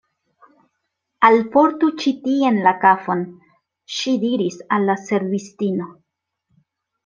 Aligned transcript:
Alportu 1.29 1.89
ĉi 2.05 2.15
tien 2.23 2.57
la 2.69 2.73
kafon, 2.87 3.23
ŝi 3.99 4.17
diris 4.27 4.61
al 4.79 4.91
la 4.93 4.99
servistino. 5.07 5.93